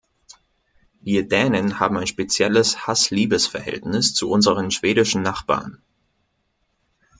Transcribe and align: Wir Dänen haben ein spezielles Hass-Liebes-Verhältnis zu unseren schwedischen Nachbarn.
Wir 1.01 1.27
Dänen 1.27 1.79
haben 1.79 1.95
ein 1.97 2.07
spezielles 2.07 2.87
Hass-Liebes-Verhältnis 2.87 4.15
zu 4.15 4.31
unseren 4.31 4.71
schwedischen 4.71 5.21
Nachbarn. 5.21 5.79